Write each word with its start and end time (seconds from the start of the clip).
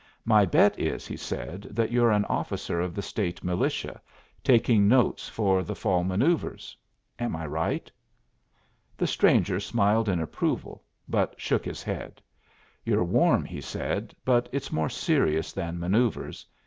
"My 0.25 0.47
bet 0.47 0.79
is," 0.79 1.05
he 1.05 1.15
said, 1.15 1.67
"that 1.69 1.91
you're 1.91 2.09
an 2.09 2.25
officer 2.25 2.81
of 2.81 2.95
the 2.95 3.03
State 3.03 3.43
militia, 3.43 4.01
taking 4.43 4.87
notes 4.87 5.29
for 5.29 5.61
the 5.63 5.75
fall 5.75 6.03
manoeuvres. 6.03 6.75
Am 7.19 7.35
I 7.35 7.45
right?" 7.45 7.91
The 8.97 9.05
stranger 9.05 9.59
smiled 9.59 10.09
in 10.09 10.19
approval, 10.19 10.83
but 11.07 11.35
shook 11.39 11.65
his 11.65 11.83
head. 11.83 12.19
"You're 12.83 13.03
warm," 13.03 13.45
he 13.45 13.61
said, 13.61 14.15
"but 14.25 14.49
it's 14.51 14.71
more 14.71 14.89
serious 14.89 15.53
than 15.53 15.79
manoeuvres. 15.79 16.47